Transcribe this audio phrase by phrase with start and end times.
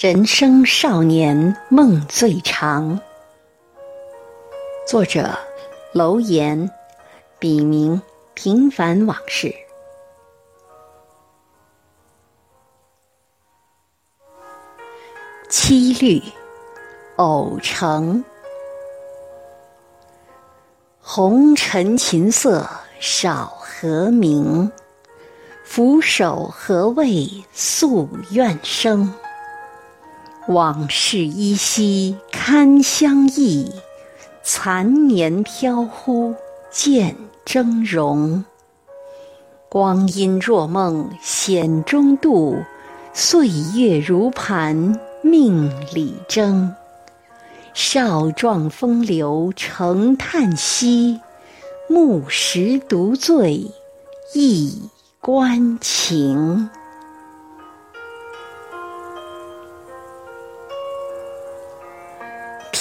[0.00, 3.00] 人生少年梦最长。
[4.86, 5.36] 作者：
[5.92, 6.70] 楼岩，
[7.40, 8.00] 笔名
[8.32, 9.52] 平凡往事。
[15.48, 16.22] 七律，
[17.16, 18.24] 偶成。
[21.00, 22.64] 红尘琴瑟
[23.00, 24.70] 少和鸣，
[25.64, 29.12] 俯首何为诉怨声？
[30.48, 33.70] 往事依稀堪相忆，
[34.42, 36.34] 残年飘忽
[36.70, 38.44] 见峥嵘。
[39.68, 42.56] 光阴若梦险中度，
[43.12, 46.74] 岁月如盘命里争。
[47.74, 51.20] 少壮风流成叹息，
[51.90, 53.70] 木石独醉
[54.32, 54.80] 一
[55.20, 56.70] 关情。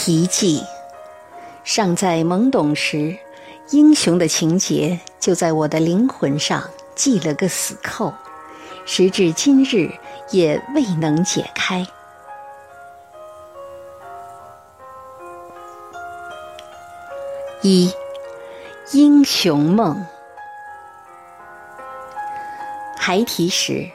[0.08, 0.64] 题记：
[1.66, 3.14] 尚在懵懂时，
[3.72, 6.64] 英雄的情节就在我的灵魂上
[6.96, 8.14] 系了个死扣，
[8.86, 9.92] 时至今日
[10.32, 11.86] 也未能解开。
[17.62, 17.92] 一
[18.94, 20.02] 英雄梦。
[22.98, 23.86] 孩提时，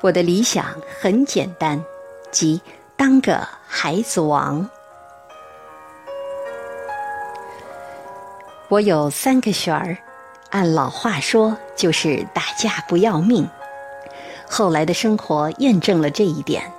[0.00, 0.64] 我的理想
[0.98, 1.84] 很简单，
[2.30, 2.58] 即
[2.96, 4.66] 当个孩子王。
[8.70, 9.96] 我有三个旋儿，
[10.50, 13.48] 按老话说就是打架不要命。
[14.46, 16.70] 后来的生活验证了这一点。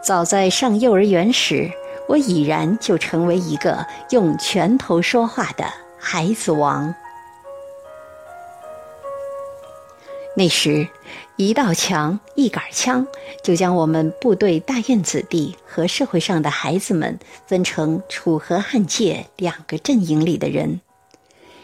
[0.00, 1.68] 早在上幼儿园时，
[2.06, 5.64] 我已然就成为一个用拳头说话的
[5.98, 6.94] 孩子王。
[10.36, 10.86] 那时，
[11.34, 13.04] 一道墙、一杆枪，
[13.42, 20.80] 就将我们部队大院子弟和社会上的孩子们分成楚河汉界两个阵营里的人。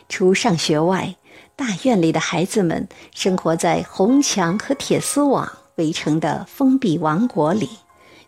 [0.08, 1.16] 除上学外，
[1.56, 7.68] 大院里的孩子们生活在红墙和铁丝网围成的封闭王国里，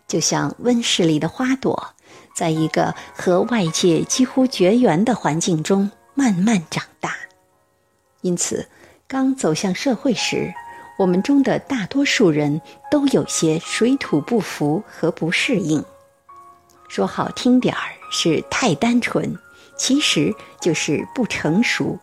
[0.07, 1.95] 就像温室里的花朵，
[2.35, 7.15] 在一个和外界几乎绝缘的环境中慢慢长大。
[8.21, 8.67] 因此，
[9.07, 10.53] 刚走向社会时，
[10.97, 15.83] 我们中的大多数人都有些水土不服和不适应。
[16.89, 19.37] 说好听点儿，是太单纯。
[19.79, 21.97] 其实就是不成熟，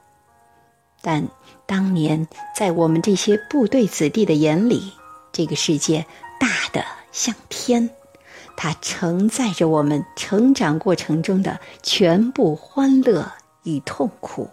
[1.03, 1.29] 但
[1.67, 2.27] 当年
[2.57, 4.95] 在我们这些部队子弟的眼里，
[5.31, 6.07] 这个世界
[6.41, 6.83] 大的
[7.13, 7.91] 像天，
[8.57, 13.31] 它承载着我们成长过程中的全部欢乐
[13.65, 14.49] 与痛苦。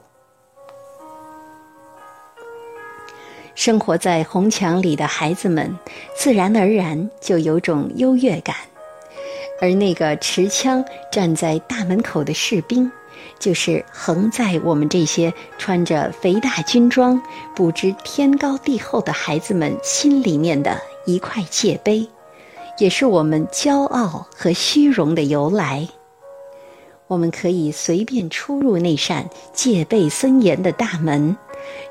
[3.56, 5.80] 生活在红墙里的孩子们，
[6.18, 8.56] 自然而然就有种优越感，
[9.62, 12.92] 而那个持枪站在大门口的士兵。
[13.40, 17.22] 就是横在我们这些穿着肥大军装、
[17.56, 22.08] 不知天高地厚的孩子们心里面的一块界碑，
[22.78, 25.88] 也是我们骄傲和虚荣的由来。
[27.08, 31.36] 我们可以随便出入那扇戒备森严的大门，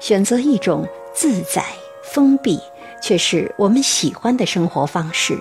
[0.00, 1.64] 选择一种自在、
[2.02, 2.58] 封闭，
[3.02, 5.38] 却是我们喜欢的生活方式。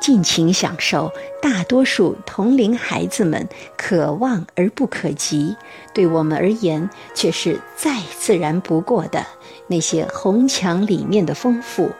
[0.00, 1.10] 尽情享受
[1.42, 5.56] 大多数同龄孩子们可望而不可及，
[5.92, 9.26] 对我们而言却是再自然不过的
[9.66, 11.90] 那些红墙里面的丰富。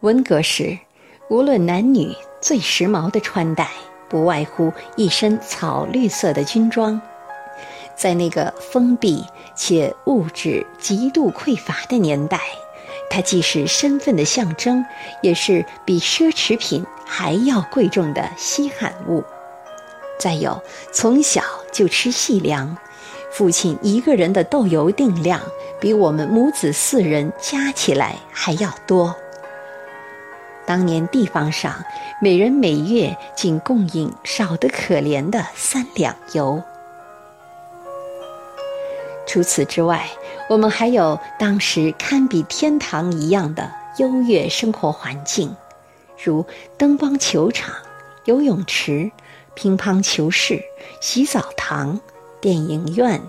[0.00, 0.76] 文革时，
[1.30, 3.70] 无论男女，最时髦的穿戴
[4.08, 7.00] 不外乎一身草绿色的军装。
[7.96, 9.24] 在那个封闭
[9.54, 12.40] 且物质极度匮乏的年代，
[13.08, 14.84] 它既是身份的象征，
[15.22, 19.22] 也是比奢侈品还要贵重的稀罕物。
[20.18, 20.62] 再有，
[20.92, 21.42] 从小
[21.72, 22.76] 就吃细粮，
[23.32, 25.40] 父亲一个人的豆油定量
[25.80, 29.14] 比我们母子四人加起来还要多。
[30.66, 31.84] 当年地方上
[32.22, 36.62] 每人每月仅供应少得可怜的三两油。
[39.26, 40.08] 除此之外，
[40.48, 45.54] 我们还有当时堪比天堂一样的优越生活环境，
[46.22, 46.44] 如
[46.76, 47.74] 灯光球场、
[48.26, 49.10] 游泳池、
[49.54, 50.62] 乒乓球室、
[51.00, 51.98] 洗澡堂、
[52.40, 53.20] 电影院、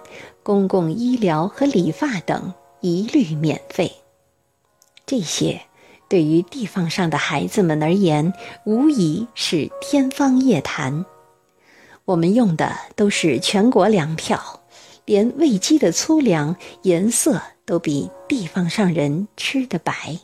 [0.44, 3.92] 公共医疗和理发等一律免费。
[5.06, 5.62] 这些
[6.10, 8.34] 对于地方上的孩子们而言，
[8.66, 11.06] 无疑是天方夜谭。
[12.04, 14.62] 我们用的都是全国粮票。
[15.06, 20.20] 连喂鸡的粗粮颜色都比地方上人吃的白。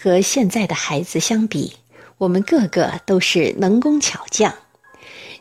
[0.00, 1.76] 和现在的孩子相比，
[2.18, 4.54] 我们个个都是能工巧匠。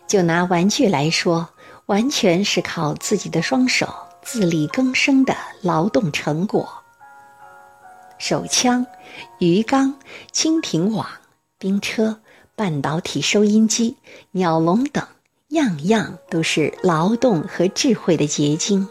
[0.08, 1.50] 就拿玩具来说，
[1.86, 3.88] 完全是靠自己的双手
[4.24, 6.84] 自力更生的劳动成果。
[8.18, 8.86] 手枪、
[9.40, 10.00] 鱼缸、
[10.32, 11.08] 蜻蜓网、
[11.60, 12.20] 冰车、
[12.57, 13.98] 半导体收音机、
[14.31, 15.06] 鸟笼等，
[15.50, 18.88] 样样都是劳动和智慧的结晶。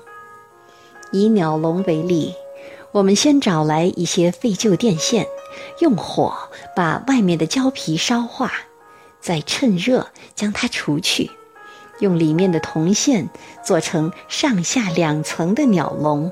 [1.10, 2.32] 以鸟笼为例，
[2.92, 5.26] 我们先找来一些废旧电线。
[5.80, 6.32] 用火
[6.76, 8.52] 把外面的胶皮烧化，
[9.20, 11.28] 再趁热将它除去，
[11.98, 13.28] 用里面的铜线
[13.64, 16.30] 做成上下两层的鸟笼，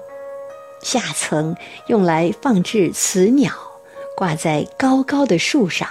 [0.80, 1.56] 下层
[1.88, 3.52] 用来放置雌鸟，
[4.16, 5.88] 挂在高高的树上，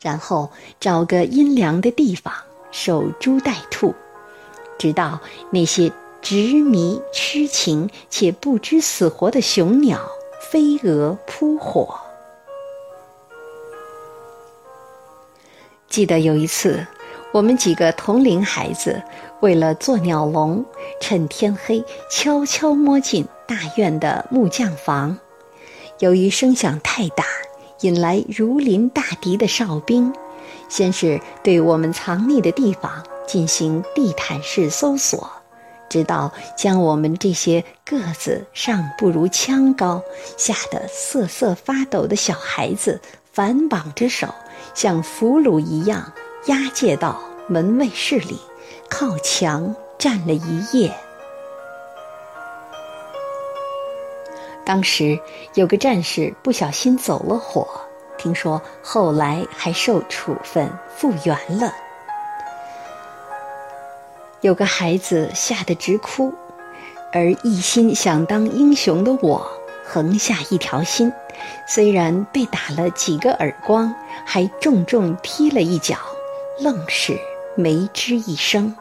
[0.00, 2.32] 然后找个阴凉的地方
[2.70, 3.94] 守株待兔，
[4.78, 5.90] 直到那些
[6.22, 10.00] 执迷痴情且不知死活的雄鸟
[10.50, 11.98] 飞蛾扑火。
[15.88, 16.86] 记得有一次，
[17.32, 19.02] 我们几个同龄孩子
[19.40, 20.64] 为了做鸟笼，
[21.00, 25.18] 趁天黑悄悄摸进大院的木匠房。
[25.98, 27.24] 由于声响太大，
[27.80, 30.12] 引来如临大敌的哨兵，
[30.68, 35.30] 先是对我们藏匿的地方进行地毯式搜索，
[35.88, 40.02] 直到将我们这些个子尚不如枪高、
[40.36, 43.00] 吓得瑟瑟发抖的小孩子
[43.32, 44.28] 反绑着手。
[44.74, 46.12] 像俘虏一样
[46.46, 48.38] 押解到门卫室里，
[48.90, 50.92] 靠墙站了一夜。
[54.68, 55.18] 当时
[55.54, 57.66] 有个战士不小心走了火，
[58.18, 61.72] 听说后来还受处分复原了。
[64.42, 66.30] 有个孩子吓得直哭，
[67.14, 69.50] 而一心想当英雄的我。
[69.86, 71.10] 横下一条心，
[71.66, 73.94] 虽然被打了几个耳光，
[74.26, 75.96] 还重重踢了一脚，
[76.60, 77.18] 愣是
[77.54, 78.76] 没吱一声。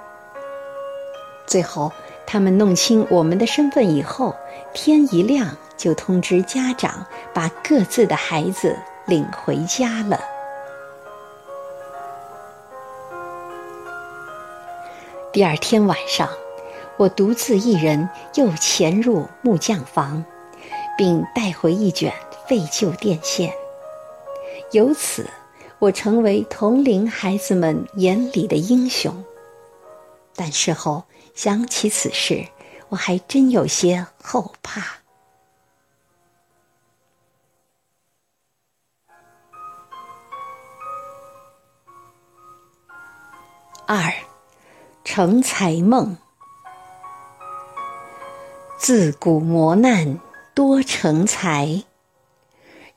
[1.46, 1.90] 最后，
[2.26, 4.36] 他们弄清我们的身份以后，
[4.74, 8.76] 天一亮就通知家长，把各自的孩子
[9.06, 10.20] 领回家了。
[15.32, 16.30] 第二天晚上，
[16.98, 20.24] 我独自一人又潜入木匠房。
[20.98, 22.12] 并带回一卷
[22.48, 23.54] 废旧电线，
[24.72, 25.30] 由此
[25.78, 29.24] 我成为同龄孩子们眼里的英雄。
[30.36, 31.04] 但事后
[31.36, 32.44] 想起此事，
[32.90, 34.82] 我还真有些后怕。
[43.86, 44.14] 二，
[45.04, 46.18] 成才梦，
[48.78, 50.20] 自古磨难。
[50.54, 51.84] 多成才，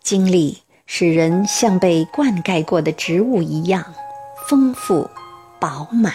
[0.03, 3.85] 经历使人像被灌溉过的植物一样
[4.49, 5.11] 丰富
[5.61, 6.15] 饱满。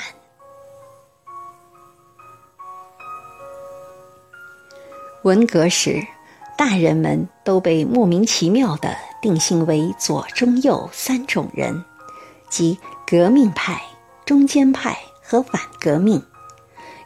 [5.25, 6.05] 文革时，
[6.55, 11.83] 大人们都被莫名其妙的定性为左、中、右三种人，
[12.47, 13.81] 即革命派、
[14.23, 16.21] 中间派和反革命。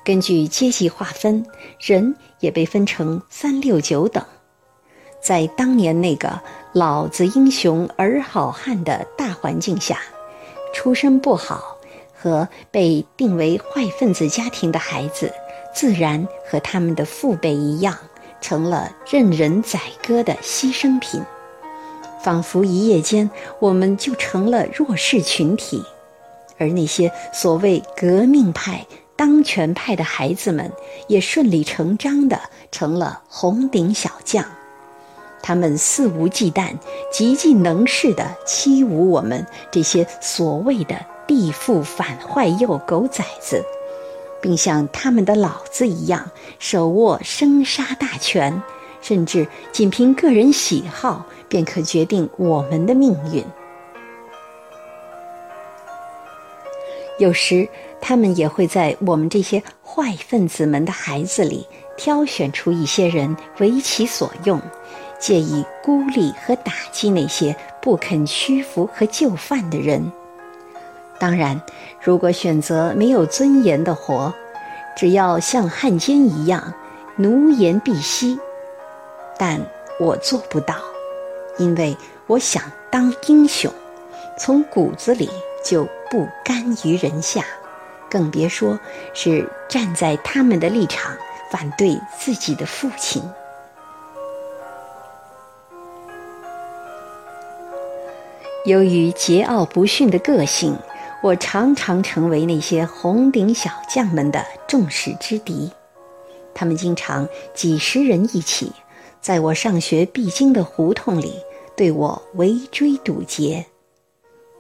[0.03, 1.46] 根据阶级划分，
[1.79, 4.22] 人也被分成三六九等。
[5.22, 6.41] 在当年那个
[6.75, 9.98] “老子英雄儿好汉”的大环境下，
[10.74, 11.77] 出身不好
[12.13, 15.32] 和被定为坏分子家庭的孩子，
[15.74, 17.98] 自然和他们的父辈一样，
[18.41, 21.22] 成了任人宰割的牺牲品。
[22.22, 23.29] 仿佛一夜间，
[23.60, 25.84] 我们就成了弱势群体，
[26.58, 28.86] 而那些所谓革命派。
[29.15, 30.72] 当权派的孩子们
[31.08, 32.39] 也顺理成章地
[32.72, 34.46] 成了红顶小将，
[35.41, 36.74] 他们肆无忌惮、
[37.12, 40.96] 极尽能事地欺侮我们这些所谓的
[41.27, 43.62] 地富反坏右狗崽子，
[44.41, 48.62] 并像他们的老子一样手握生杀大权，
[49.01, 53.43] 甚至仅凭个人喜好便可决定我们的命运。
[57.17, 57.67] 有时。
[58.01, 61.67] 他们也会在我们这些坏分子们的孩子里
[61.98, 64.60] 挑选出一些人为其所用，
[65.19, 70.10] 借以孤立和打击那些不肯屈服和就范的人。
[71.19, 71.61] 当然，
[72.01, 74.33] 如果选择没有尊严的活，
[74.95, 76.73] 只要像汉奸一样
[77.17, 78.39] 奴颜婢膝，
[79.38, 79.59] 但
[79.99, 80.75] 我做不到，
[81.57, 83.71] 因为我想当英雄，
[84.38, 85.29] 从骨子里
[85.63, 87.43] 就不甘于人下。
[88.09, 88.79] 更别说
[89.13, 91.15] 是站在他们的立场
[91.51, 93.21] 反对自己的父亲。
[98.65, 100.75] 由于桀骜不驯的个性，
[101.21, 105.69] 我常常成为那些红顶小将们的众矢之的。
[106.55, 108.71] 他们经常几十人一起，
[109.19, 111.33] 在我上学必经的胡同里
[111.75, 113.65] 对我围追堵截。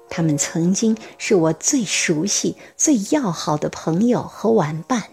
[0.09, 5.03] 他们曾经是我最熟悉、最要好的朋友和玩伴，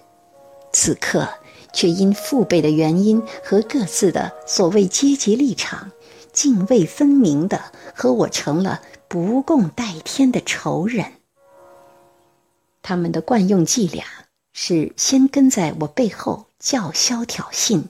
[0.73, 1.29] 此刻
[1.73, 5.93] 却因父辈的原因和各自的所谓阶级立场，
[6.33, 7.61] 泾渭分明的
[7.95, 11.05] 和我成了不共戴天的仇人。
[12.89, 14.05] 他们的惯用伎俩
[14.53, 17.83] 是先跟在我背后叫嚣挑衅，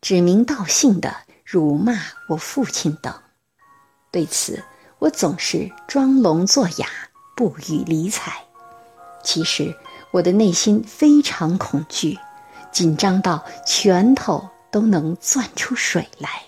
[0.00, 1.94] 指名道姓的辱骂
[2.28, 3.12] 我父亲等。
[4.12, 4.62] 对此，
[5.00, 6.86] 我总是装聋作哑，
[7.34, 8.32] 不予理睬。
[9.24, 9.76] 其实
[10.12, 12.16] 我的内心非常恐惧，
[12.70, 16.44] 紧张到拳头都能攥出水来。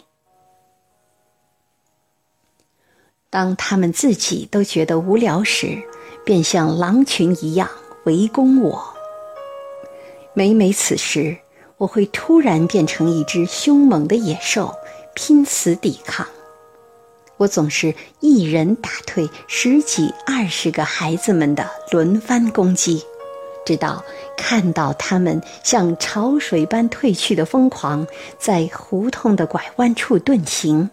[3.28, 5.82] 当他们自己都觉得无聊时，
[6.24, 7.68] 便像狼群一样
[8.04, 8.82] 围攻我。
[10.34, 11.36] 每每此时，
[11.76, 14.74] 我会突然变成一只凶猛的野兽，
[15.14, 16.26] 拼死抵抗。
[17.36, 23.04] 我总是一人打退十几二十个孩子们的轮番攻击，
[23.64, 24.04] 直到
[24.36, 28.06] 看到他们像潮水般退去的疯狂，
[28.38, 30.90] 在胡同的拐弯处遁形，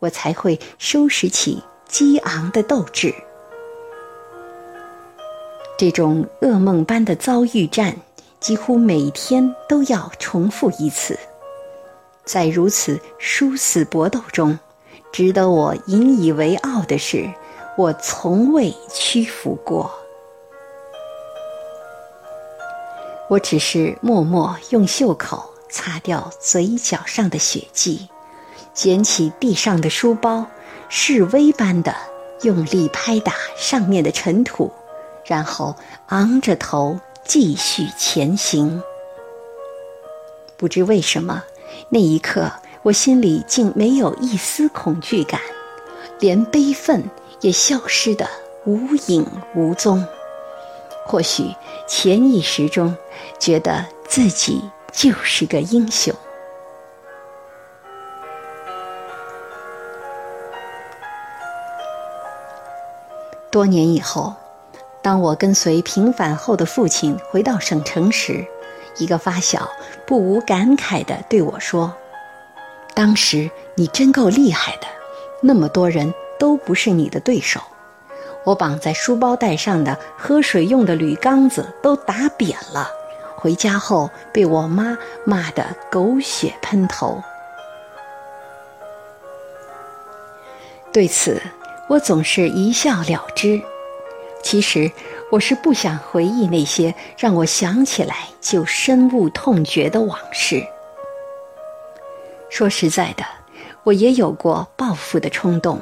[0.00, 3.14] 我才会收拾起激昂的斗志。
[5.78, 7.94] 这种噩梦般的遭遇战，
[8.40, 11.18] 几乎每天都要重复一次，
[12.24, 14.58] 在如此殊死搏斗中。
[15.12, 17.30] 值得我引以为傲的是，
[17.76, 19.90] 我从未屈服过。
[23.28, 28.08] 我只是默默用袖口擦掉嘴角上的血迹，
[28.72, 30.46] 捡起地上的书包，
[30.88, 31.94] 示威般的
[32.42, 34.70] 用力拍打上面的尘土，
[35.26, 35.74] 然后
[36.06, 38.82] 昂着头继续前行。
[40.56, 41.42] 不知为什么，
[41.90, 42.50] 那一刻。
[42.82, 45.40] 我心里竟没有一丝恐惧感，
[46.20, 47.02] 连悲愤
[47.40, 48.28] 也消失得
[48.64, 50.06] 无影无踪。
[51.04, 51.52] 或许
[51.88, 52.96] 潜意识中
[53.40, 56.14] 觉得自己就是个英雄。
[63.50, 64.32] 多年以后，
[65.06, 68.44] 当我跟随平反后的父亲回到省城时，
[68.98, 69.70] 一个发小
[70.04, 71.94] 不无感慨地对我说。
[72.92, 74.88] 当时你真够厉害的，
[75.40, 77.60] 那么多人都不是你的对手。
[78.42, 82.90] 我绑在书包带上的喝水用的铝缸子都打扁了，
[83.36, 87.22] 回家后被我妈骂得狗血喷头。
[90.92, 91.40] 对此，
[91.86, 93.62] 我总是一笑了之。
[94.46, 94.88] 其实
[95.28, 100.64] 我是不想回忆那些让我想起来就深恶痛绝的往事。
[102.48, 103.24] 说实在的，
[103.82, 105.80] 我也有过报复的冲动，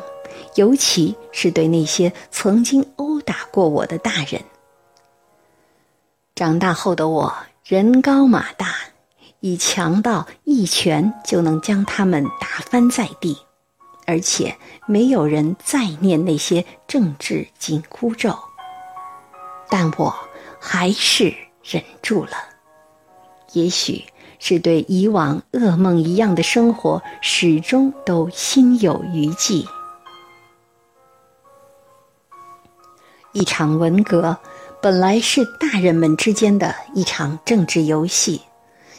[0.55, 4.41] 尤其是对那些曾经殴打过我的大人。
[6.35, 7.35] 长大后的我
[7.67, 8.75] 人高马大，
[9.41, 13.37] 以强到一拳就能将他们打翻在地，
[14.07, 14.57] 而且
[14.87, 18.35] 没有人再念那些政治紧箍咒。
[19.69, 20.15] 但我
[20.61, 22.33] 还是忍住了，
[23.53, 24.05] 也许。
[24.41, 29.67] 是对以往噩梦一样的生活始终都心有余悸。
[33.33, 34.37] 一场文革
[34.83, 38.43] 本来是大人们之间的一场政治游戏，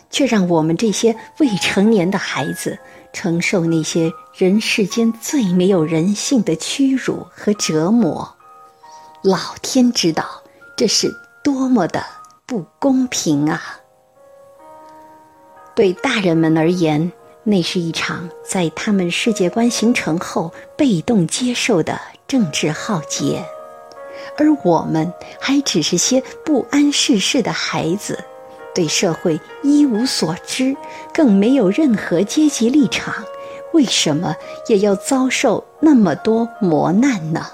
[0.10, 2.80] 却让我们这些未成年的孩子
[3.14, 8.36] 承受那些人世间最没有人性的屈辱和折磨。
[9.22, 10.42] 老天知道，
[10.75, 12.03] 这是多么的
[12.46, 13.79] 不公平啊！
[15.74, 17.12] 对大人们而言，
[17.44, 23.46] 那是一场在他们世界观形成后被动接受的政治浩劫，
[24.38, 28.22] 而我们还只是些不谙世事的孩子，
[28.74, 30.75] 对社会一无所知，
[31.13, 33.24] 更没有任何阶级立场，
[33.72, 34.36] 为什么
[34.67, 37.46] 也要遭受那么多磨难呢？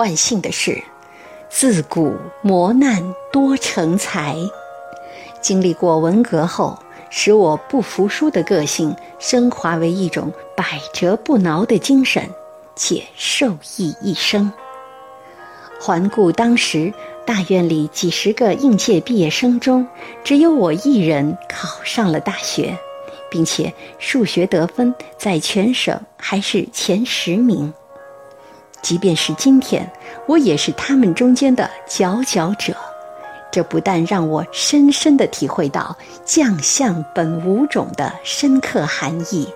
[0.00, 0.82] 万幸的是。
[1.50, 4.34] 自古磨难多成才，
[5.42, 6.78] 经历过文革后，
[7.10, 12.24] 使我不服输的个性升华为一种百折不挠的精神，
[12.74, 14.50] 且受益一生。
[15.78, 16.94] 环顾当时
[17.26, 19.86] 大院里几十个应届毕业生中，
[20.24, 22.74] 只有我一人考上了大学，
[23.28, 27.74] 并且数学得分在全省还是前十名。
[28.82, 29.90] 即便是今天，
[30.26, 32.74] 我也是他们中间的佼佼者。
[33.52, 39.48] 这不但让我深深地体会到“将相本无种”的深刻含义，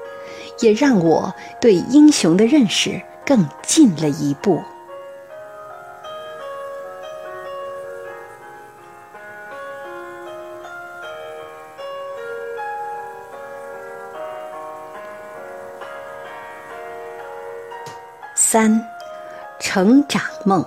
[0.61, 4.61] 也让我对英雄的认识更进了一步。
[18.35, 18.85] 三，
[19.59, 20.65] 成长梦。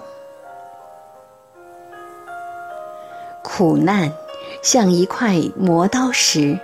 [3.43, 4.11] 苦难
[4.61, 6.59] 像一块磨刀石，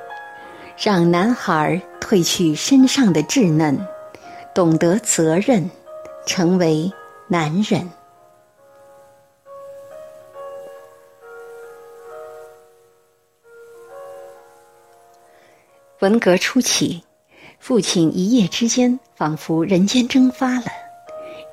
[0.78, 3.88] 让男孩褪去身上的稚嫩，
[4.54, 5.70] 懂得责任，
[6.26, 6.92] 成为
[7.28, 7.90] 男人。
[16.00, 17.04] 文革初期，
[17.60, 20.66] 父亲一夜之间仿佛人间蒸发了，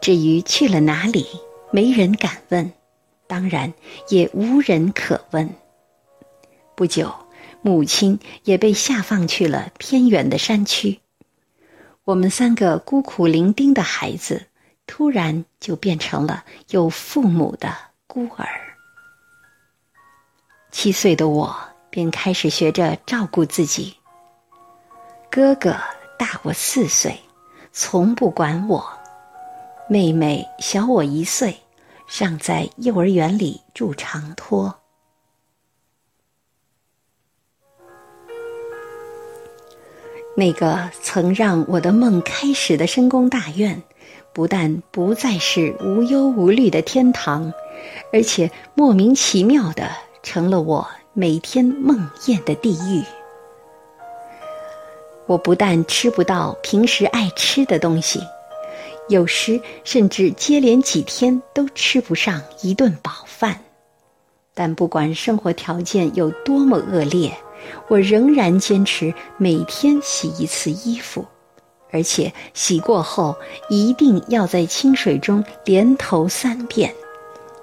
[0.00, 1.26] 至于去了哪里，
[1.70, 2.72] 没人敢问。
[3.26, 3.72] 当然，
[4.08, 5.54] 也无人可问。
[6.74, 7.14] 不久，
[7.62, 11.00] 母亲也被下放去了偏远的山区。
[12.04, 14.46] 我们三个孤苦伶仃的孩子，
[14.86, 17.72] 突然就变成了有父母的
[18.06, 18.48] 孤儿。
[20.72, 21.54] 七岁的我
[21.90, 23.94] 便开始学着照顾自己。
[25.30, 25.76] 哥哥
[26.18, 27.20] 大我四岁，
[27.70, 28.82] 从不管我；
[29.92, 31.56] 妹妹小我一岁。
[32.06, 34.76] 尚在幼儿园里住长托。
[40.36, 43.82] 那个曾让我的梦开始的深宫大院，
[44.32, 47.52] 不但不再是无忧无虑的天堂，
[48.12, 49.90] 而且莫名其妙的
[50.22, 53.04] 成了我每天梦魇的地狱。
[55.26, 58.20] 我不但吃不到平时爱吃的东西。
[59.10, 63.60] 有时甚至接连几天都吃不上一顿饱饭，
[64.54, 67.36] 但不管生活条件有多么恶劣，
[67.88, 71.26] 我仍然坚持每天洗一次衣服，
[71.90, 73.34] 而且洗过后
[73.68, 76.94] 一定要在清水中连头三遍。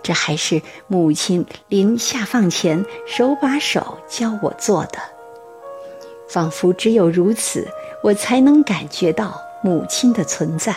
[0.03, 4.99] 这还是母亲临下放前手把手教我做的，
[6.27, 7.65] 仿佛只有如此，
[8.03, 10.75] 我才能感觉到母亲的存在。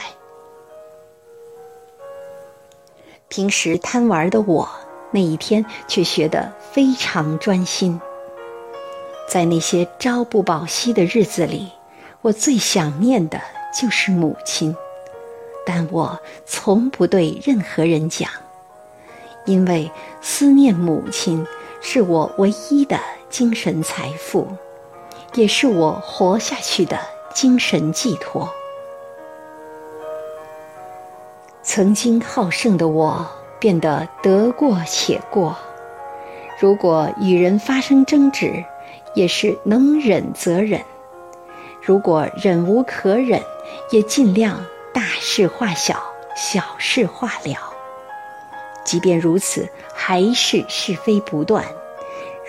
[3.30, 4.68] 平时贪玩的我，
[5.12, 8.00] 那一天却学得非常专心。
[9.28, 11.70] 在那些朝不保夕的日子里，
[12.22, 13.40] 我最想念的
[13.72, 14.74] 就是母亲，
[15.64, 18.28] 但我从不对任何人讲，
[19.46, 19.88] 因为
[20.20, 21.46] 思念母亲
[21.80, 24.48] 是我唯一的精神财富，
[25.34, 26.98] 也是我活下去的
[27.32, 28.52] 精神寄托。
[31.72, 33.24] 曾经好胜的我，
[33.60, 35.56] 变得得过且过。
[36.58, 38.64] 如果与人发生争执，
[39.14, 40.80] 也是能忍则忍；
[41.80, 43.40] 如果忍无可忍，
[43.92, 46.02] 也尽量大事化小，
[46.34, 47.72] 小事化了。
[48.84, 51.64] 即便如此，还是是非不断。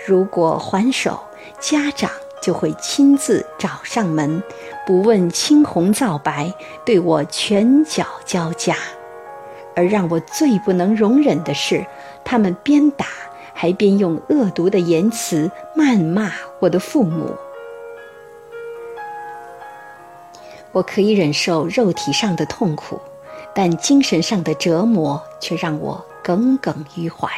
[0.04, 1.16] 如果还手，
[1.60, 4.42] 家长就会亲自找上门，
[4.84, 6.52] 不问青红皂白，
[6.84, 8.74] 对我拳脚交加。
[9.74, 11.84] 而让我最不能容忍的是，
[12.24, 13.06] 他们边打
[13.54, 17.34] 还边用恶毒的言辞谩骂我的父母。
[20.72, 22.98] 我可以忍受肉体上的痛苦，
[23.54, 27.28] 但精神上的折磨却让我耿耿于怀。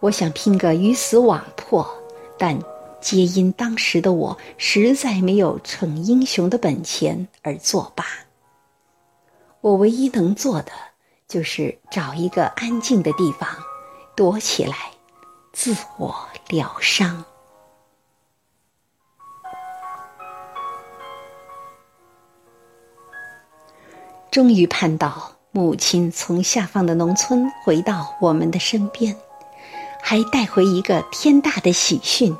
[0.00, 1.88] 我想拼个鱼死网破，
[2.36, 2.58] 但
[3.00, 8.04] 皆因当时的我实在没有逞英雄的本钱而作罢。
[9.60, 10.72] 我唯一能做的。
[11.28, 13.46] 就是找一个安静的地方，
[14.16, 14.74] 躲起来，
[15.52, 17.22] 自我疗伤。
[24.30, 29.14] 终于盼到母亲从下放的农村回到我们的身边，
[30.00, 32.34] 还带回一个天大的喜讯：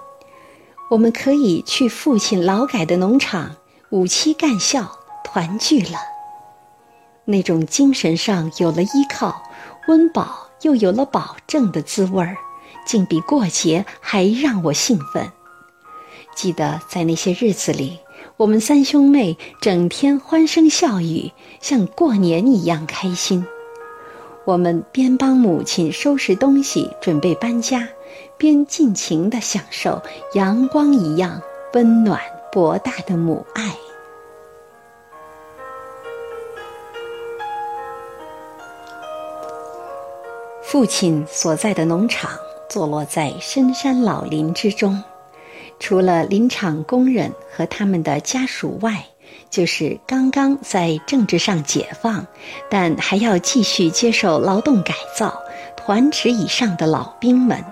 [0.89, 3.57] 我们可以去父亲劳改的农场
[3.91, 6.18] 五七干校团聚了。
[7.31, 9.43] 那种精神上有了依靠、
[9.87, 12.35] 温饱又有了保证的滋味儿，
[12.87, 15.31] 竟比过节还让我兴奋。
[16.35, 17.99] 记得在那些日子里，
[18.39, 23.47] 我们三兄妹整天欢声笑语，像过年一样开心。
[24.47, 27.87] 我们边帮母亲收拾东西，准备搬家，
[28.39, 30.01] 边尽情地享受
[30.33, 31.43] 阳光一样
[31.75, 32.19] 温暖
[32.51, 33.77] 博大的母爱。
[40.71, 42.31] 父亲所在的农场
[42.69, 45.03] 坐落在深山老林之中。
[45.81, 49.07] 除了林场工人和他们的家属外，
[49.49, 52.27] 就是刚刚在政治上解放，
[52.69, 55.41] 但还要继续接受劳动改造、
[55.75, 57.65] 团职以上的老兵们。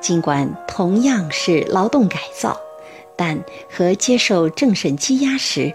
[0.00, 2.58] 尽管同样是劳动改造，
[3.16, 3.38] 但
[3.70, 5.70] 和接受政审羁押时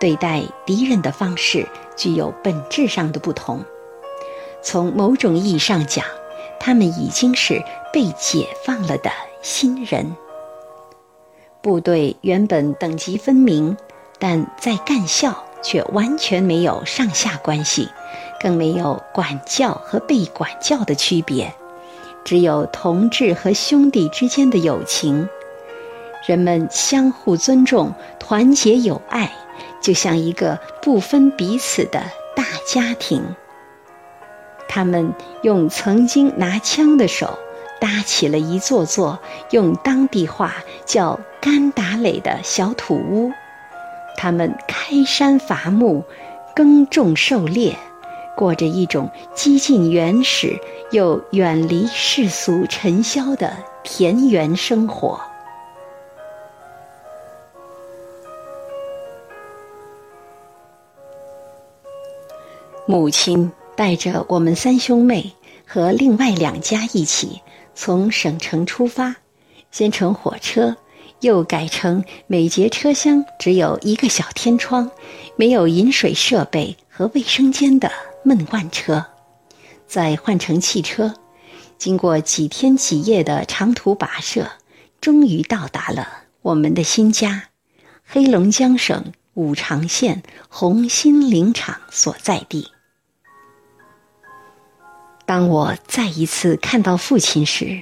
[0.00, 1.64] 对待敌人的方式
[1.96, 3.64] 具有本质上的不同。
[4.62, 6.04] 从某种意义上讲，
[6.58, 9.10] 他们已经是被解放了的
[9.42, 10.14] 新人。
[11.62, 13.76] 部队原本等级分明，
[14.18, 17.88] 但在干校却完全没有上下关系，
[18.40, 21.52] 更没有管教和被管教的区别，
[22.24, 25.28] 只有同志和兄弟之间的友情。
[26.26, 29.32] 人们相互尊重、团结友爱，
[29.82, 32.02] 就像一个不分彼此的
[32.36, 33.22] 大家庭。
[34.70, 37.36] 他们用曾经拿枪的手。
[37.80, 39.18] 搭起了一座座
[39.52, 40.52] 用当地话
[40.84, 43.32] 叫“干打垒”的小土屋，
[44.18, 46.04] 他们开山伐木、
[46.54, 47.74] 耕种狩猎，
[48.36, 55.18] 过着一种激进原始又远离世俗尘嚣的田园生活。
[62.84, 65.32] 母亲带着我们三兄妹
[65.66, 67.40] 和另外两家一起。
[67.74, 69.16] 从省城出发，
[69.70, 70.76] 先乘火车，
[71.20, 74.90] 又改成每节车厢只有一个小天窗、
[75.34, 77.90] 没有饮水设备和卫生间的
[78.22, 79.02] 闷罐车，
[79.86, 81.14] 再换乘汽车，
[81.78, 84.46] 经过几天几夜的长途跋涉，
[85.00, 86.06] 终于到达了
[86.42, 87.44] 我们的新家——
[88.04, 92.68] 黑龙江省五常县红星林场所在地。
[95.30, 97.80] 当我再一次看到父亲时，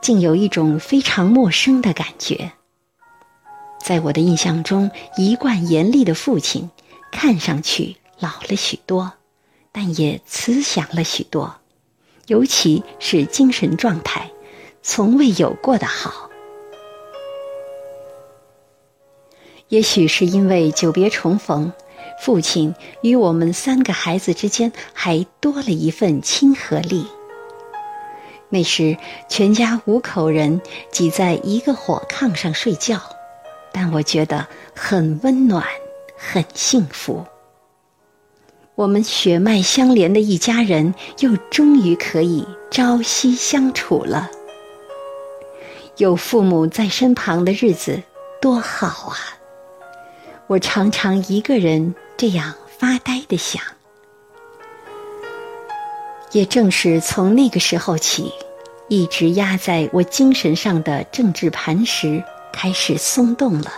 [0.00, 2.52] 竟有一种非常陌生的感觉。
[3.84, 6.70] 在我的印象中，一贯严厉的父亲，
[7.10, 9.12] 看上去老了许多，
[9.72, 11.56] 但也慈祥了许多，
[12.28, 14.30] 尤其是精神状态，
[14.80, 16.30] 从未有过的好。
[19.66, 21.72] 也许是因为久别重逢。
[22.20, 27.06] 父亲与我们三个孩子之间还多了一份亲和力。
[28.48, 28.96] 那时，
[29.28, 30.60] 全家五口人
[30.92, 33.00] 挤在一个火炕上睡觉，
[33.72, 35.64] 但我觉得很温暖，
[36.16, 37.24] 很幸福。
[38.76, 44.30] 我们血脉相连的一家人又终于可以朝夕相处了。
[45.96, 48.02] 有父母在身旁的日子
[48.40, 49.18] 多好啊！
[50.46, 51.94] 我常常一个人。
[52.16, 53.60] 这样发呆的想，
[56.32, 58.32] 也正是从那个时候起，
[58.88, 62.22] 一直压在我精神上的政治磐石
[62.52, 63.72] 开始松动了，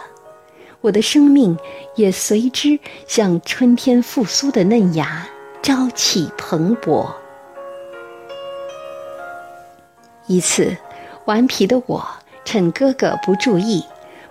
[0.83, 1.59] 我的生命
[1.94, 5.27] 也随之像春天复苏的嫩芽，
[5.62, 7.07] 朝气蓬勃。
[10.27, 10.77] 一次，
[11.25, 12.07] 顽皮的我
[12.44, 13.83] 趁哥哥不注意，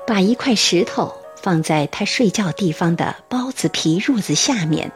[0.06, 1.12] 把一块石头。
[1.45, 4.91] 放在他睡觉地方的包子皮褥子下面，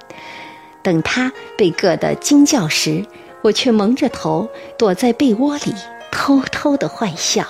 [0.81, 3.05] 等他被硌得惊叫时，
[3.43, 5.75] 我却蒙着头躲在被窝里
[6.11, 7.45] 偷偷的坏笑。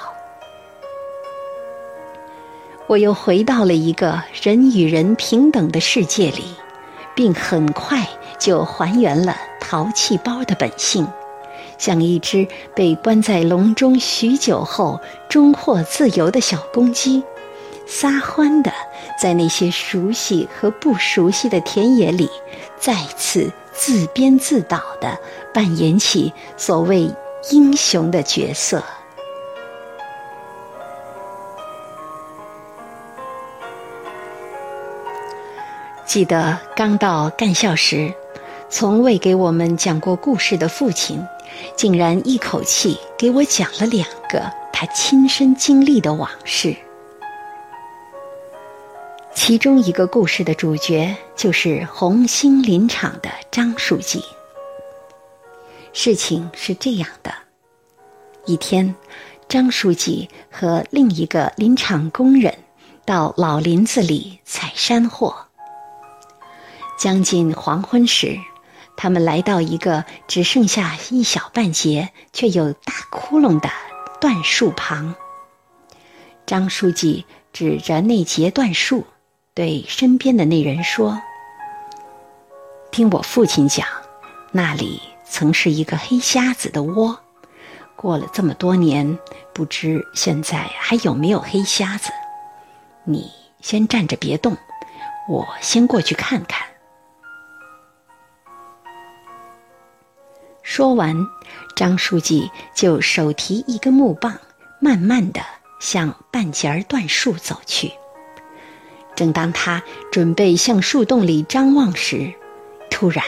[2.87, 6.43] 我又回到了一个人与人平等的世界里，
[7.15, 8.05] 并很快
[8.37, 11.07] 就还原了淘气包的本性，
[11.77, 17.23] 像一只被关在笼中许久后终获自由的小公鸡。
[17.91, 18.71] 撒欢的，
[19.19, 22.29] 在那些熟悉和不熟悉的田野里，
[22.79, 25.17] 再次自编自导的
[25.51, 27.11] 扮演起所谓
[27.49, 28.83] 英雄的角色。
[36.05, 38.13] 记得刚到干校时，
[38.69, 41.19] 从未给我们讲过故事的父亲，
[41.75, 46.75] 竟然一口气给我讲了两个他亲身经历的往事。
[49.41, 54.21] 其中一个故事的主角就是红星林场的张书记。
[55.93, 57.33] 事情是这样的：
[58.45, 58.93] 一天，
[59.47, 62.53] 张书记和另一个林场工人
[63.05, 65.33] 到老林子里采山货。
[66.97, 68.37] 将近黄昏时，
[68.97, 73.69] 他们来到一个只剩下一小半截却有大窟窿的
[74.19, 75.15] 椴树旁。
[76.45, 79.05] 张书记指着那截椴树，
[79.59, 81.21] 对身边的那人说
[82.91, 83.85] ：“听我父亲讲，
[84.53, 87.19] 那里曾是一个黑瞎子的窝。
[87.97, 89.19] 过了这么多年，
[89.53, 92.09] 不知现在还有没有黑瞎子。
[93.03, 94.55] 你先站着别动，
[95.27, 96.65] 我先过去看看。”
[100.63, 101.13] 说完，
[101.75, 104.39] 张书记就手提一根木棒，
[104.79, 105.41] 慢慢的
[105.81, 107.91] 向半截断树走去。
[109.19, 112.31] 正当他准备向树洞里张望时，
[112.89, 113.21] 突然，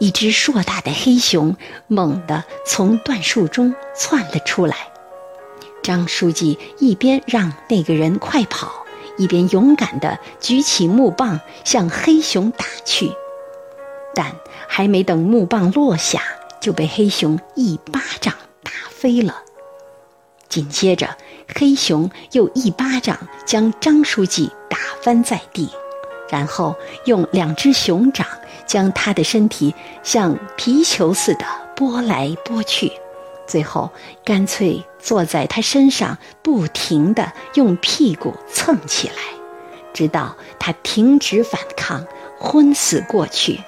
[0.00, 4.76] 一只硕大的黑熊猛地从断树中窜了出来。
[5.80, 8.84] 张书记一边让那个人快跑，
[9.16, 13.12] 一边勇敢地举起木棒向黑熊打去。
[14.14, 14.34] 但
[14.66, 16.20] 还没等木棒落下，
[16.60, 19.42] 就被黑熊一巴掌打飞了，
[20.48, 21.16] 紧接着
[21.54, 25.68] 黑熊又一巴掌将张书记打翻在地，
[26.30, 28.26] 然后用两只熊掌
[28.66, 32.92] 将他的身体像皮球似的拨来拨去，
[33.46, 33.90] 最后
[34.24, 39.14] 干脆坐在他身上，不停地用屁股蹭起来，
[39.92, 42.06] 直到他停止反抗，
[42.38, 43.60] 昏死过去。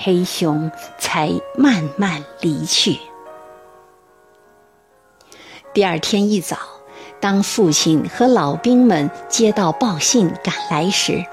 [0.00, 2.96] 黑熊才慢慢离去。
[5.74, 6.56] 第二天一早，
[7.20, 11.24] 当父亲和老兵们接到报信赶来时，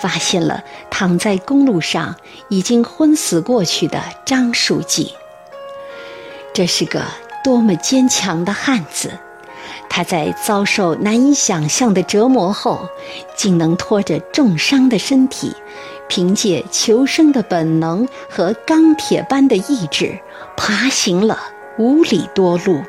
[0.00, 2.16] 发现了躺在公路上
[2.48, 5.14] 已经昏死过去的张书记。
[6.52, 7.02] 这是个
[7.44, 9.12] 多么坚强的汉子！
[9.90, 12.88] 他在遭受难以想象的折磨后，
[13.36, 15.54] 竟能拖着重伤的身体。
[16.08, 20.18] 凭借求生的本能和钢铁般的意志，
[20.56, 21.38] 爬行了
[21.78, 22.82] 五里多路。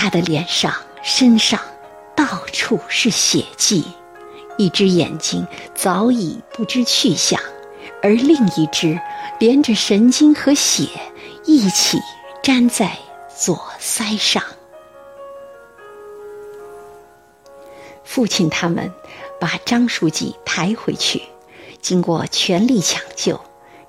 [0.00, 1.60] 他的脸上、身上
[2.14, 3.84] 到处是血迹，
[4.56, 7.40] 一只眼睛早已不知去向，
[8.00, 8.96] 而另一只
[9.40, 10.88] 连着神经和血
[11.44, 11.98] 一起
[12.44, 12.96] 粘在
[13.36, 14.40] 左腮上。
[18.04, 18.92] 父亲他们。
[19.40, 21.22] 把张书记抬回去，
[21.80, 23.40] 经过全力抢救，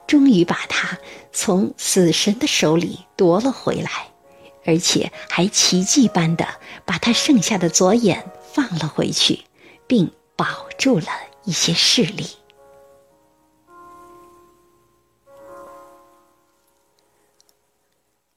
[0.06, 1.00] 终于把他
[1.32, 4.09] 从死神的手里夺了回来，
[4.65, 6.48] 而且还奇迹般的
[6.86, 9.39] 把他剩下的左眼放了回去，
[9.88, 11.08] 并保住了
[11.43, 12.26] 一些视力。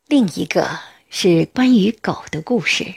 [0.07, 2.95] 另一个是关于狗的故事。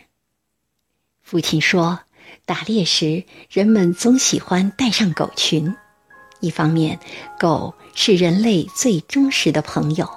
[1.22, 2.00] 父亲说。
[2.44, 5.76] 打猎时，人们总喜欢带上狗群。
[6.42, 7.00] 一方面，
[7.40, 10.08] 狗是人类最忠实的朋友，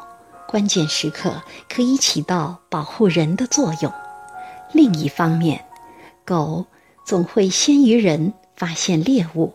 [0.49, 3.93] 关键时刻可以起到保护人的作用；
[4.73, 5.63] 另一方面，
[6.25, 6.65] 狗
[7.05, 9.53] 总会先于人发现猎物。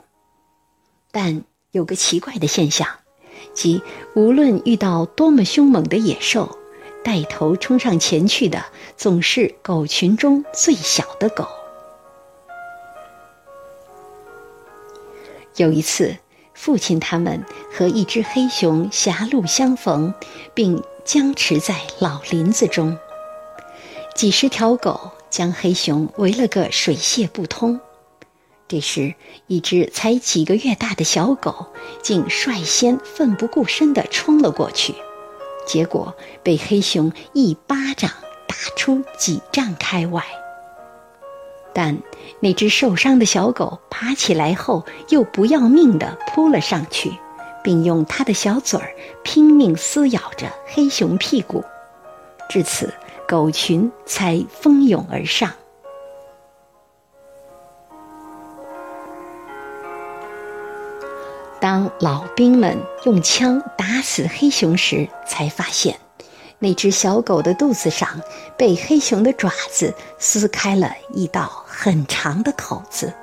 [1.12, 2.88] 但有个奇怪的现象，
[3.56, 3.82] 即
[4.16, 6.60] 无论遇到多么凶猛的野兽，
[7.04, 8.64] 带头冲上前去的
[8.96, 11.48] 总是狗群中最小的狗。
[15.56, 16.18] 有一次，
[16.54, 20.14] 父亲他们和一只黑熊狭路相逢，
[20.54, 22.98] 并僵持在老林子中。
[24.16, 27.80] 几十条狗将黑熊围了个水泄不通。
[28.68, 29.14] 这时，
[29.48, 31.66] 一只才几个月大的小狗
[32.02, 34.96] 竟率先奋不顾身地冲了过去，
[35.68, 38.10] 结果被黑熊一巴掌
[38.48, 40.24] 打出几丈开外。
[41.74, 41.98] 但
[42.40, 47.12] 那只受伤的小狗爬起来后，又不要命地扑了上去，
[47.64, 51.64] 并用它的小嘴儿拼命撕咬着黑熊屁股。
[52.50, 52.94] 至此，
[53.28, 55.52] 狗群才蜂拥而上。
[61.60, 65.98] 当老兵们用枪打死黑熊时，才发现。
[66.64, 68.22] 那只小狗的肚子上
[68.56, 73.14] 被黑熊的爪子撕开了一道很长的口子，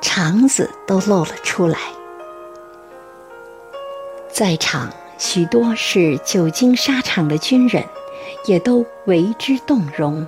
[0.00, 1.80] 肠子都露了出来。
[4.30, 7.84] 在场许多是久经沙场的军人，
[8.44, 10.24] 也都为之动容。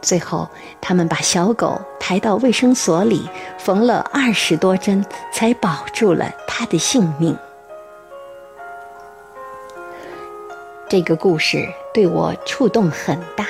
[0.00, 0.48] 最后，
[0.80, 3.28] 他们把小狗抬到卫生所里，
[3.58, 7.36] 缝了二十多针，才保住了它的性命。
[10.92, 13.46] 这个故事对我触动很大。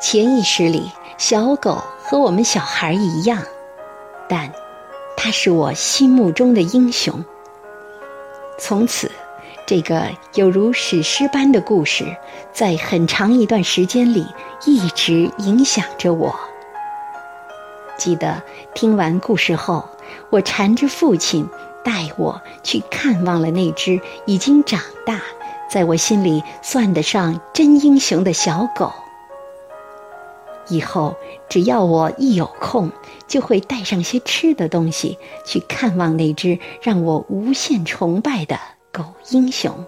[0.00, 3.42] 潜意识里，小狗和我们小孩一样，
[4.26, 4.50] 但
[5.18, 7.22] 他是我心目中的英雄。
[8.58, 9.10] 从此，
[9.66, 12.16] 这个有如史诗般的故事，
[12.54, 14.26] 在很长一段时间里
[14.64, 16.34] 一直影响着我。
[17.98, 19.86] 记得听完故事后，
[20.30, 21.46] 我缠着父亲
[21.84, 25.20] 带我去看望了那只已经长大，
[25.74, 28.92] 在我心里算得上真英雄的小狗。
[30.68, 31.16] 以后
[31.48, 32.92] 只要我一有空，
[33.26, 38.56] 就会带上些吃的东西去看望那只让我无限崇拜的
[38.92, 39.84] 狗英雄。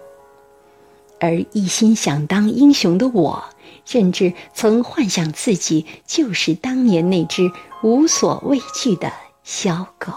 [1.21, 3.41] 而一心想当英雄的我，
[3.85, 7.49] 甚至曾幻想自己就是当年那只
[7.81, 9.09] 无所畏惧的
[9.41, 10.11] 小狗。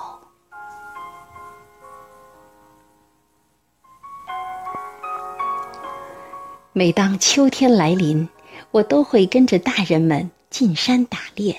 [6.72, 8.28] 每当秋天来临，
[8.70, 10.30] 我都会跟着大人们。
[10.50, 11.56] 进山打猎，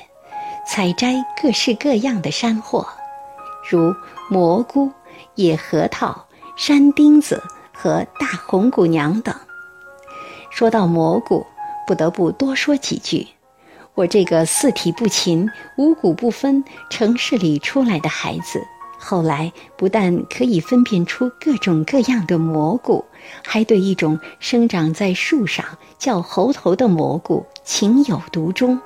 [0.67, 2.85] 采摘各式各样的山货，
[3.69, 3.95] 如
[4.29, 4.91] 蘑菇、
[5.35, 7.41] 野核桃、山丁子
[7.73, 9.33] 和大红姑娘等。
[10.49, 11.45] 说到蘑菇，
[11.87, 13.25] 不得不多说几句。
[13.95, 18.61] 我这个四体不勤、五谷不分、城市里出来的孩子，
[19.03, 23.03] 后来不但可以分辨出各种各样的蘑菇，
[23.43, 25.65] 还对一种生长在树上
[25.97, 27.43] 叫猴头的蘑菇。
[27.63, 28.79] 情有独钟，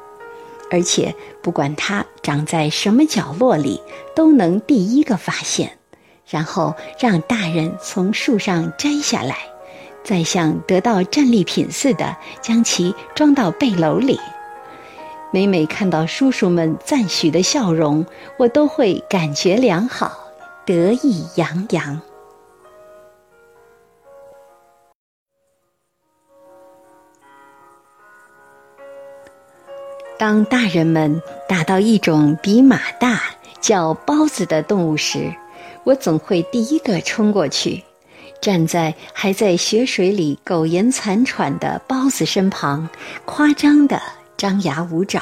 [0.71, 3.81] 而且不管它长在什么角落里，
[4.15, 5.77] 都能第一个发现，
[6.25, 9.35] 然后让大人从树上摘下来，
[10.03, 14.17] 再像得到战利品似的将其装到背篓里。
[15.35, 18.05] 每每看到叔叔们赞许的笑容，
[18.37, 20.09] 我都会感觉良好，
[20.65, 22.01] 得意洋洋。
[30.17, 33.21] 当大人们打到一种比马大、
[33.59, 35.35] 叫包子的动物时，
[35.83, 37.83] 我总会第一个冲过去，
[38.39, 42.87] 站在还在血水里苟延残喘的包子身旁，
[43.25, 44.01] 夸张的
[44.37, 45.21] 张牙舞爪，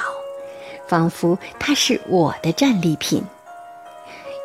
[0.87, 3.23] 仿佛它是我的战利品。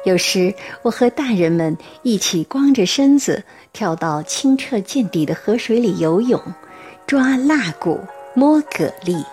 [0.04, 6.40] 有时，我和大人们一起光着身子跳到清澈见底的河水里游泳，
[7.06, 8.00] 抓蜡骨、
[8.34, 9.24] 摸蛤蜊。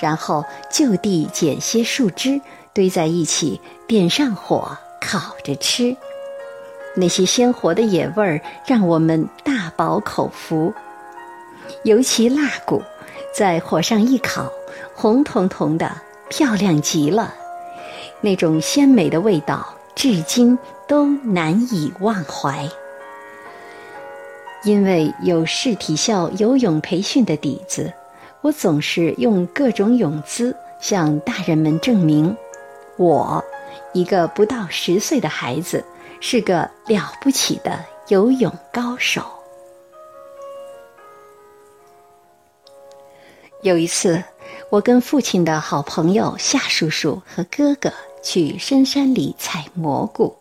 [0.00, 2.40] 然后就地捡些树枝
[2.72, 5.94] 堆在一起，点上火烤着吃。
[6.96, 10.72] 那些鲜活的野味儿让我们大饱口福。
[11.84, 12.82] 尤其蜡骨，
[13.32, 14.50] 在火上一烤，
[15.00, 15.90] 红彤彤的，
[16.28, 17.34] 漂亮极了。
[18.20, 22.68] 那种鲜美的味道，至今都难以忘怀。
[24.62, 27.90] 因为有市体校游泳培训的底子。
[28.42, 32.36] 我总是用各种泳姿向大人们证明，
[32.98, 33.42] 我
[33.94, 35.82] 一个不到十岁的孩子
[36.20, 39.22] 是个了不起的游泳高手。
[43.62, 44.22] 有一次，
[44.70, 50.36] 我跟父亲的好朋友夏叔叔和哥哥去深山里采蘑菇，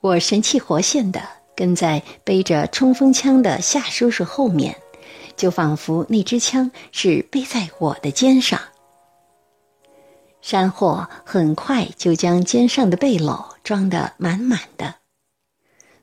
[0.00, 1.20] 我神气活现的
[1.56, 4.76] 跟在背着冲锋枪的夏叔叔后面。
[5.36, 8.58] 就仿佛那支枪是背在我的肩上。
[10.40, 14.94] 山货很快就将肩上的背篓装得满满的。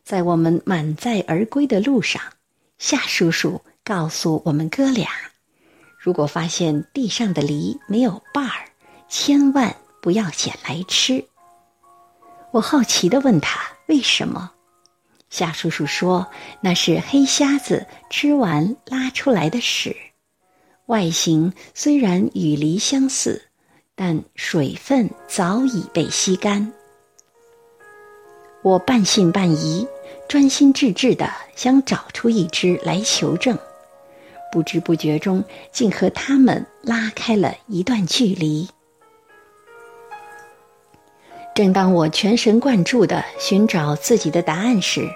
[0.04, 2.22] 在我们满载而归的路上，
[2.78, 5.10] 夏叔叔告诉我们哥俩：
[6.04, 8.66] 如果发现地上的梨没有瓣儿，
[9.08, 11.24] 千万不要捡来吃。
[12.52, 14.52] 我好奇地问他为什么。
[15.30, 16.28] 夏叔叔说
[16.60, 19.96] ：“那是黑瞎子吃完拉出来的屎，
[20.88, 23.42] 外形虽然与梨相似，
[23.96, 26.74] 但水分早已被吸干。”
[28.62, 29.88] 我半信半疑，
[30.28, 33.58] 专心致志的想找出一只来求证，
[34.54, 38.70] 不知不觉中竟和他们拉开了一段距离。
[41.56, 45.10] 正当我全神贯注的寻找自己的答案时，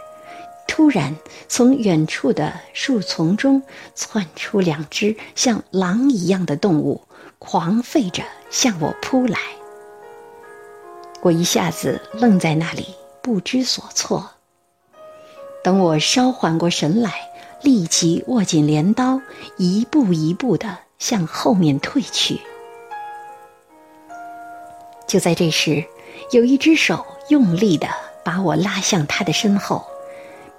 [0.67, 1.15] 突然，
[1.47, 3.61] 从远处的树丛中
[3.93, 7.03] 窜出两只像狼一样的动物，
[7.37, 9.37] 狂吠着向我扑来。
[11.21, 12.87] 我一下子愣在那里，
[13.21, 14.31] 不知所措。
[15.63, 17.11] 等我稍缓过神来，
[17.61, 19.21] 立即握紧镰刀，
[19.57, 22.39] 一步一步的向后面退去。
[25.07, 25.83] 就在这时，
[26.31, 27.87] 有一只手用力的
[28.23, 29.85] 把我拉向他的身后。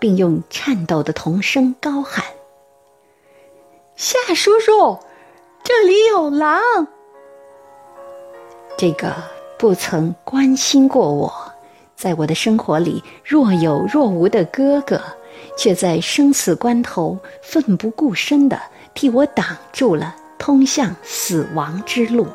[0.01, 2.25] 并用颤抖的童声高喊
[3.97, 5.01] ：“夏叔叔，
[5.65, 6.63] 这里有狼！”
[8.79, 9.13] 这个
[9.59, 11.53] 不曾关心过我，
[11.97, 15.03] 在我的生活里若有若无的哥哥，
[15.59, 18.59] 却在生死关头奋不顾身地
[18.95, 22.29] 替我挡住了通向死亡之路。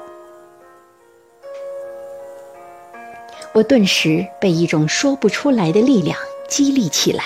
[3.54, 6.18] 我顿时被一种说不出来的力量
[6.50, 7.24] 激励起来，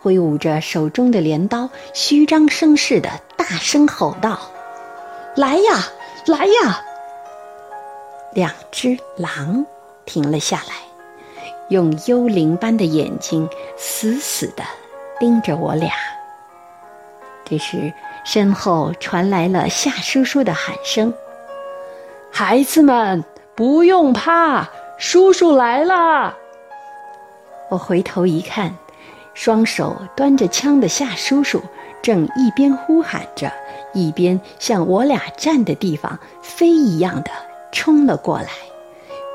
[0.00, 4.40] 挥舞着手中的镰刀，虚张声势地大声吼道
[5.36, 5.88] ：“来呀，
[6.26, 6.82] 来呀！”
[8.32, 9.66] 两只狼
[10.06, 10.76] 停了下来，
[11.68, 14.62] 用幽灵般的眼睛死死地
[15.22, 15.92] 盯着我俩。
[17.44, 17.92] 这时，
[18.24, 21.14] 身后传来了夏叔叔的喊声
[22.32, 23.22] ：“孩子们，
[23.54, 24.68] 不用怕，
[24.98, 26.36] 叔叔来了！”
[27.70, 28.74] 我回头一看，
[29.32, 31.62] 双手端着枪的夏叔叔
[32.02, 33.52] 正一边呼喊着，
[33.92, 37.30] 一边向我俩站的地方飞一样的。
[37.70, 38.48] 冲了过来，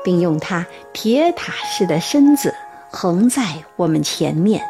[0.04, 2.54] 并用他铁塔似的身子
[2.90, 3.42] 横在
[3.76, 4.62] 我们前面。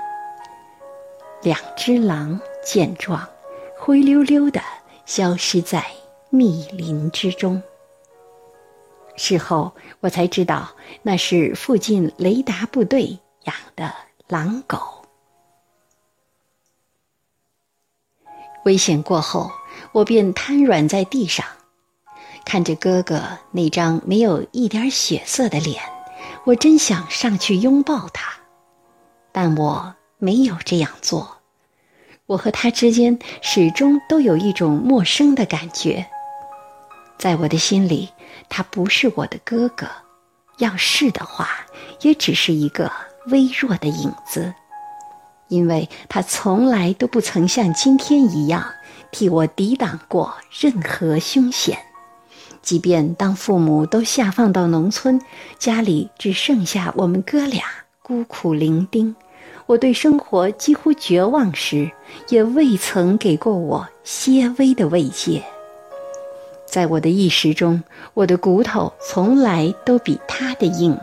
[1.42, 3.28] 两只狼见状，
[3.78, 4.60] 灰溜溜的
[5.06, 5.84] 消失在
[6.30, 7.62] 密林之中。
[9.16, 10.70] 事后我才知道，
[11.02, 13.92] 那是附近雷达部队养的
[14.26, 14.78] 狼狗。
[18.64, 19.50] 危险过后，
[19.92, 21.46] 我便瘫软在地上。
[22.44, 23.22] 看着哥哥
[23.52, 25.82] 那张没有一点血色的脸，
[26.44, 28.32] 我真想上去拥抱他，
[29.32, 31.38] 但我没有这样做。
[32.26, 36.06] 我和他之间始终都有一种陌生的感觉，
[37.18, 38.10] 在我的心里，
[38.50, 39.86] 他不是我的哥哥，
[40.58, 41.48] 要是的话，
[42.02, 42.92] 也只是一个
[43.28, 44.52] 微弱的影子，
[45.48, 48.62] 因为他从来都不曾像今天一样
[49.10, 51.78] 替我抵挡过任何凶险。
[52.60, 55.18] 即便当父母都下放到农村，
[55.58, 57.64] 家里只剩下我们哥俩
[58.02, 59.14] 孤苦伶仃，
[59.68, 61.90] 我对生活几乎绝望时，
[62.30, 65.42] 也未曾给过我些微的慰藉。
[66.64, 67.82] 在我的意识中，
[68.14, 70.98] 我的骨头从来都比他的硬。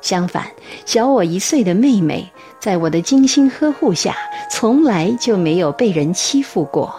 [0.00, 0.46] 相反，
[0.84, 4.16] 小我一岁的妹妹，在我的精心呵护下，
[4.48, 6.94] 从来就没有被人欺负过，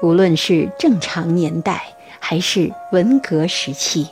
[0.00, 1.82] 无论是正常年代。
[2.20, 4.06] 还是文革时期，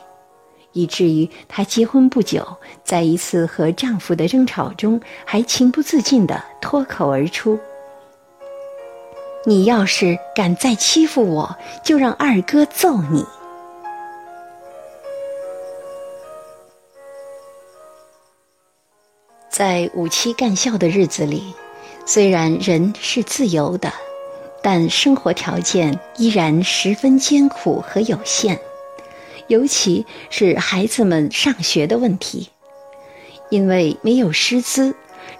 [0.77, 2.45] 以至于她结婚不久，
[2.83, 7.57] 在一次和丈夫的争吵中，还情不自禁地脱口而出
[9.43, 13.25] ：“你要是敢再欺负我，就让二哥揍你。”
[19.49, 21.55] 在五七干校的日子里，
[22.05, 23.91] 虽然人是自由的。
[24.59, 28.59] 但生活条件依然十分艰苦和有限，
[29.47, 32.49] 尤其是孩子们上学的问题，
[33.49, 34.93] 因为没有师资，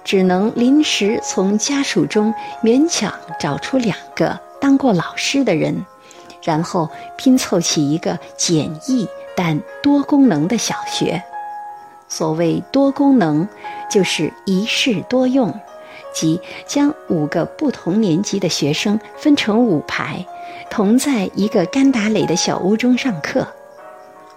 [0.03, 2.33] 只能临时从家属中
[2.63, 5.85] 勉强找出两个当过老师的人，
[6.43, 11.21] 然后拼凑起一个简易但多功能的小学。
[12.07, 13.47] 所谓多功能，
[13.91, 15.53] 就是一式多用。
[16.13, 20.25] 即将五个不同年级的学生分成五排，
[20.71, 23.45] 同在一个干打垒的小屋中上课。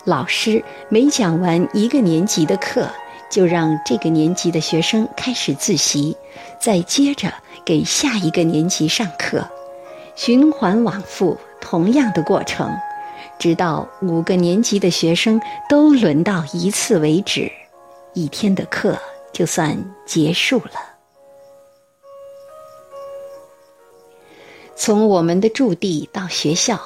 [0.04, 2.88] 老师每讲完一个年级的课，
[3.30, 6.16] 就让这个年级的学生开始自习，
[6.58, 7.30] 再接着
[7.66, 9.46] 给下一个年级上课，
[10.16, 12.74] 循环往复，同样的过程，
[13.38, 15.38] 直到五个年级的学生
[15.68, 17.52] 都轮到一次为止，
[18.14, 18.98] 一天的课
[19.34, 19.76] 就算
[20.06, 20.72] 结束了。
[24.74, 26.80] 从我们的驻地到学校，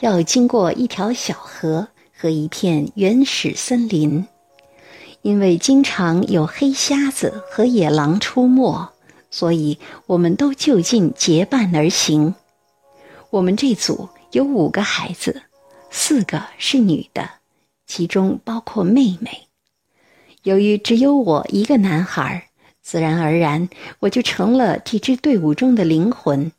[0.00, 1.86] 要经过一条小河
[2.18, 4.26] 和一片原始森林，
[5.20, 8.88] 因为经常有黑瞎子和野狼出没，
[9.30, 12.34] 所以我们都就近结伴而行。
[13.28, 15.42] 我们这组有五个孩子，
[15.90, 17.28] 四个是女的，
[17.86, 19.48] 其中包括妹妹。
[20.42, 22.48] 由于只有我一个男孩，
[22.80, 26.50] 自然而然我就成了这支队伍中的灵魂。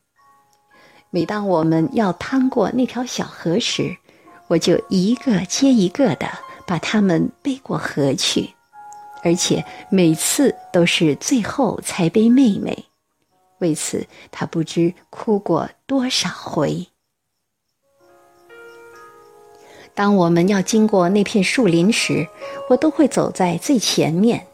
[1.10, 3.98] 每当我们要趟过那条小河时，
[4.48, 6.28] 我就一个接一个的
[6.66, 8.50] 把他们背过河去，
[9.24, 12.86] 而且每次都是最后才背妹妹。
[13.60, 16.88] 为此，她不知哭过多少回。
[19.94, 22.28] 当我们要经过那片树林时，
[22.70, 24.46] 我都会走在最前面，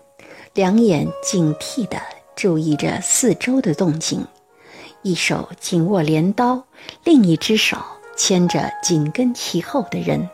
[0.54, 2.02] 两眼警惕地
[2.36, 4.26] 注意着四周的动静。
[5.02, 6.64] 一手紧握镰刀，
[7.04, 7.78] 另一只手
[8.16, 10.30] 牵着紧跟其后的人，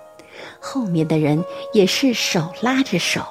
[0.60, 3.24] 后面的人也是手拉着手。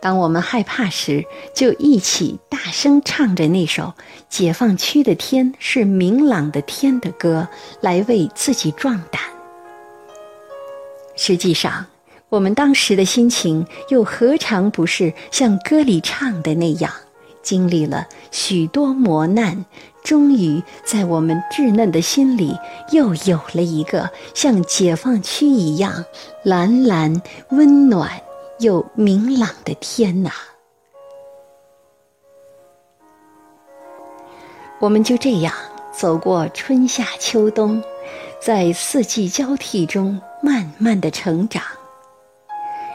[0.00, 1.24] 当我们害怕时，
[1.54, 3.82] 就一起大声唱着那首
[4.30, 7.46] 《解放区的天是明朗的天》的歌，
[7.82, 9.20] 来为自己壮胆。
[11.16, 11.84] 实际上，
[12.30, 16.90] 我们当时的心情又何尝不是像歌里唱的那样，
[17.42, 19.66] 经历了许多磨难，
[20.02, 22.56] 终于在我们稚嫩的心里
[22.92, 26.04] 又有了一个像解放区一样
[26.42, 28.10] 蓝蓝温暖。
[28.60, 30.30] 又明朗的天呐！
[34.78, 35.54] 我们就这样
[35.90, 37.82] 走过春夏秋冬，
[38.38, 41.62] 在四季交替中慢慢的成长。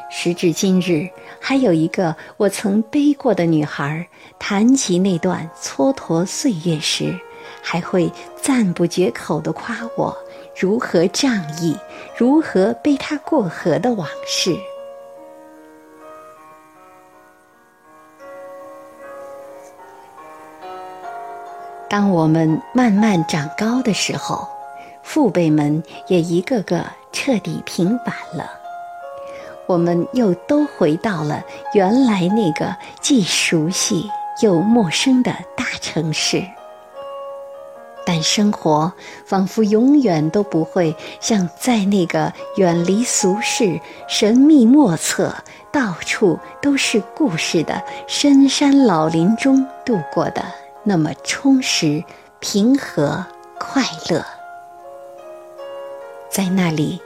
[0.09, 4.07] 时至今日，还有一个我曾背过的女孩，
[4.39, 7.19] 谈起那段蹉跎岁月时，
[7.61, 10.15] 还会赞不绝口的夸我
[10.57, 11.75] 如何仗义，
[12.15, 14.55] 如何背她过河的往事。
[21.89, 24.47] 当我们慢慢长高的时候，
[25.03, 28.49] 父辈们也一个个彻底平反了，
[29.67, 31.43] 我们又都回到了
[31.73, 34.09] 原来那个既熟悉
[34.41, 36.43] 又陌生的大城市。
[38.07, 38.93] 但生活
[39.25, 45.33] 仿佛永远都不会像在那个远离俗世、神秘莫测、
[45.71, 50.45] 到处都是故事的深山老林中度过的。
[50.83, 52.03] 那么充实、
[52.39, 53.25] 平和、
[53.57, 54.23] 快乐，
[56.29, 57.01] 在那里，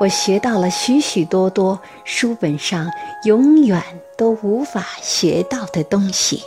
[0.00, 2.90] 我学到了许许多多书本上
[3.24, 3.82] 永远
[4.16, 6.42] 都无法学到的东西。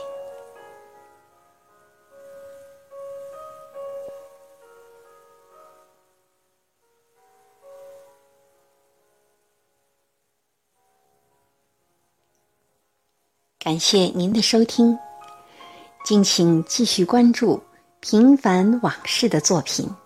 [13.59, 14.97] 感谢您的收听。
[16.03, 17.57] 敬请继续关注
[17.99, 20.02] 《平凡往事》的作品。